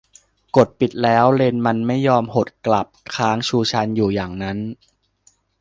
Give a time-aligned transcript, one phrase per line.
[0.55, 4.57] กดปิดแล้วเลนส์มันไม่ยอมหดกลับ ค้างชูชันอยู่อย่างนั้น